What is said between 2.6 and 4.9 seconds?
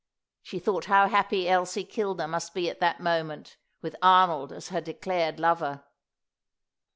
at that moment with Arnold as her